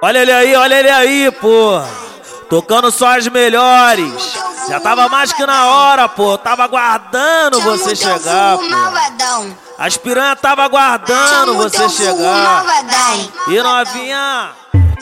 [0.00, 1.80] Olha ele aí, olha ele aí, pô.
[2.48, 4.34] Tocando só as melhores.
[4.68, 6.38] Já tava mais que na hora, pô.
[6.38, 8.64] Tava aguardando você chegar, pô.
[9.78, 12.64] As piranha tava aguardando você chegar.
[13.48, 14.50] E novinha.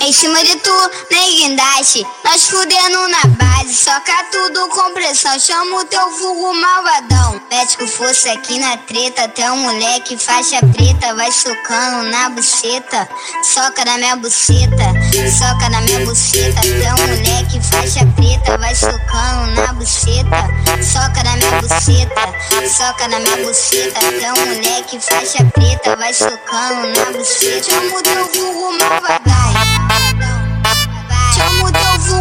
[0.00, 2.06] Em cima de tu, nem guindaste.
[2.24, 5.38] Nós fudendo na base, soca tudo com pressão.
[5.38, 7.40] Chama o teu fogo malvadão.
[7.78, 9.24] Com força aqui na treta.
[9.24, 13.08] Até um moleque faixa preta vai socando na buceta.
[13.42, 14.84] Soca na minha buceta,
[15.38, 16.60] soca na minha buceta.
[16.60, 20.46] Até um moleque faixa preta vai socando na buceta.
[20.82, 22.20] Soca na minha buceta,
[22.68, 23.98] soca na minha buceta.
[23.98, 27.70] Até um moleque faixa preta vai socando na buceta.
[27.70, 29.45] Chama o teu fogo malvadão.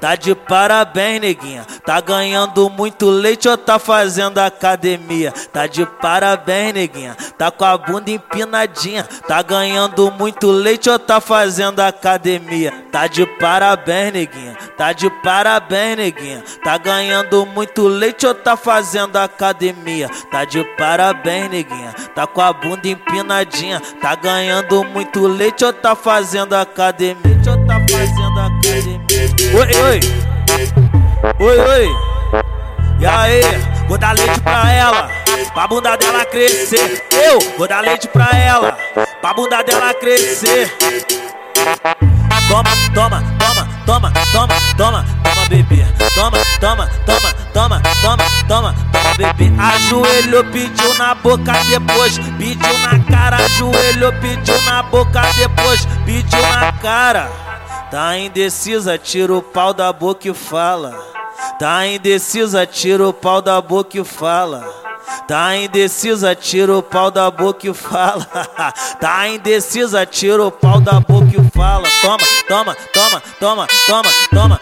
[0.00, 1.66] Tá de parabéns, neguinha.
[1.84, 5.32] Tá ganhando muito leite ou tá fazendo academia?
[5.52, 7.16] Tá de parabéns, neguinha.
[7.38, 9.04] Tá com a bunda empinadinha.
[9.26, 12.72] Tá ganhando muito leite ou tá fazendo academia?
[12.92, 14.56] Tá de parabéns, neguinha.
[14.76, 16.44] Tá de parabéns, neguinha.
[16.62, 20.08] Tá ganhando muito leite ou tá fazendo academia?
[20.30, 21.94] Tá de parabéns, neguinha.
[22.14, 23.80] Tá com a bunda empinadinha.
[24.00, 27.33] Tá ganhando muito leite ou tá fazendo academia?
[27.46, 29.00] Ou tá fazendo academia?
[29.54, 30.00] Oi, oi.
[31.40, 31.88] Oi, oi.
[33.00, 33.42] E aí,
[33.86, 35.10] vou dar leite pra ela,
[35.52, 37.04] pra bunda dela crescer.
[37.12, 38.78] Eu vou dar leite pra ela,
[39.20, 40.72] pra bunda dela crescer.
[42.48, 45.84] Toma, toma, toma, toma, toma, toma, toma, bebê.
[46.14, 48.83] Toma, toma, toma, toma, toma, toma.
[49.64, 53.36] Ajoelhou, pediu na boca depois, pediu na cara.
[53.36, 57.30] Ajoelhou, pediu na boca depois, pediu na cara.
[57.90, 60.94] Tá indecisa, tira o pau da boca e fala.
[61.58, 64.68] Tá indecisa, tira o pau da boca e fala.
[65.26, 68.26] Tá indecisa, tira o pau da boca e fala.
[69.00, 71.88] tá indecisa, tira o pau da boca e fala.
[72.02, 74.58] Toma, toma, toma, toma, toma, toma,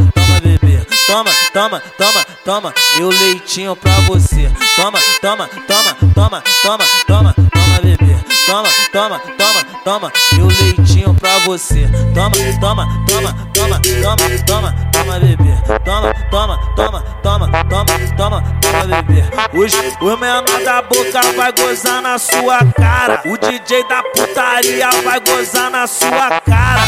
[1.12, 1.30] toma.
[1.52, 4.50] Toma, toma, toma, meu leitinho pra você.
[4.76, 8.16] Toma, toma, toma, toma, toma, toma, toma, bebê.
[8.46, 11.86] Toma, toma, toma, toma, meu leitinho pra você.
[12.14, 15.52] Toma, toma, toma, toma, toma, toma, toma, bebê.
[15.84, 17.84] Toma, toma, toma, toma, toma,
[18.16, 19.22] toma, toma, bebê.
[19.52, 23.20] Os, os menor da boca vai gozar na sua cara.
[23.26, 26.81] O DJ da putaria vai gozar na sua cara.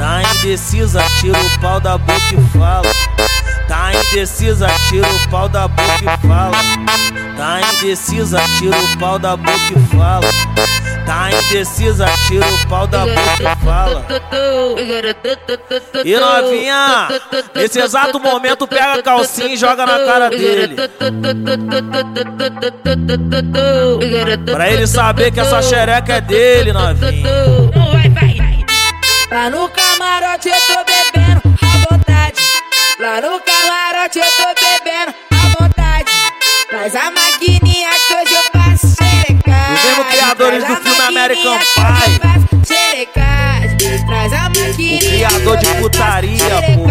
[0.00, 2.90] Tá indecisa, tira o pau da boca e fala.
[3.68, 6.56] Tá indecisa, tira o pau da boca e fala.
[7.36, 10.26] Tá indecisa, tira o pau da boca e fala.
[11.04, 14.06] Tá indecisa, tira o pau da boca e fala.
[16.02, 17.08] E novinha,
[17.54, 20.76] nesse exato momento pega a calcinha e joga na cara dele.
[24.50, 27.28] Pra ele saber que essa xereca é dele, novinha.
[29.52, 29.68] No
[30.00, 32.40] camarote eu tô bebendo à vontade.
[32.98, 36.10] Lá no camarote eu tô bebendo à vontade.
[36.70, 39.74] Traz a maquininha que hoje eu faço xerecagem.
[39.74, 42.20] Os mesmos criadores do filme American Pie.
[44.06, 44.96] Traz a maquininha.
[44.96, 46.89] O criador de putaria, pô.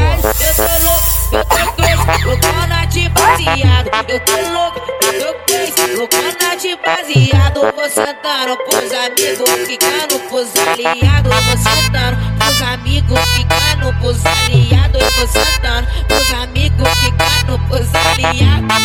[8.10, 11.32] Sentando pros amigos, ficando pros aliados.
[11.46, 15.02] Vou sentando pros amigos, ficando pros aliados.
[15.16, 18.78] Vou sentando pros amigos, ficando pros aliados.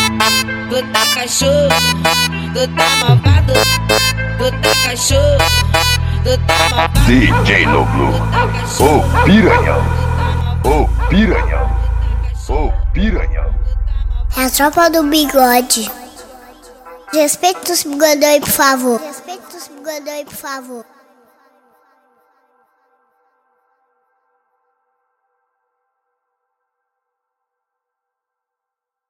[0.69, 1.69] Tu tá cachorro,
[2.53, 3.53] tu tá malvado,
[4.37, 5.37] tu tá cachorro,
[6.23, 6.99] tu tá malvado.
[7.07, 8.13] DJ Noglu,
[8.79, 9.81] o piranhão,
[10.63, 11.69] o piranhão,
[12.47, 13.55] o piranhão.
[14.37, 16.04] É a tropa do bigode.
[17.15, 18.99] Respeita os bigodões, por favor.
[18.99, 20.94] Respeita os bigodões, por favor.